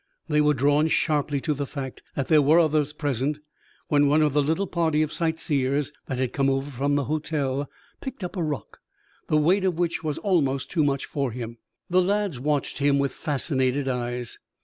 They 0.27 0.41
were 0.41 0.55
drawn 0.55 0.87
sharply 0.87 1.39
to 1.41 1.53
the 1.53 1.67
fact 1.67 2.01
that 2.15 2.27
there 2.27 2.41
were 2.41 2.59
others 2.59 2.91
present, 2.91 3.37
when 3.87 4.07
one 4.07 4.23
of 4.23 4.33
the 4.33 4.41
little 4.41 4.65
party 4.65 5.03
of 5.03 5.13
sight 5.13 5.37
seers 5.39 5.91
that 6.07 6.17
had 6.17 6.33
come 6.33 6.49
over 6.49 6.71
from 6.71 6.95
the 6.95 7.03
hotel 7.03 7.69
picked 8.01 8.23
up 8.23 8.35
a 8.35 8.41
rock, 8.41 8.79
the 9.27 9.37
weight 9.37 9.63
of 9.63 9.77
which 9.77 10.03
was 10.03 10.17
almost 10.17 10.71
too 10.71 10.83
much 10.83 11.05
for 11.05 11.31
him. 11.31 11.59
The 11.87 12.01
lads 12.01 12.39
watched 12.39 12.79
him 12.79 12.97
with 12.97 13.11
fascinated 13.11 13.87
eyes. 13.87 14.39